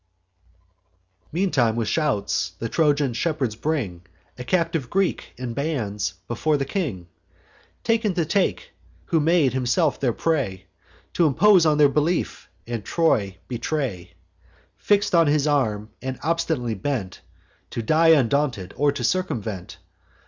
[1.31, 4.01] Meantime, with shouts, the Trojan shepherds bring
[4.35, 7.07] A captive Greek, in bands, before the king;
[7.83, 8.71] Taken to take;
[9.05, 10.65] who made himself their prey,
[11.13, 14.15] T' impose on their belief, and Troy betray;
[14.75, 17.21] Fix'd on his aim, and obstinately bent
[17.69, 19.77] To die undaunted, or to circumvent.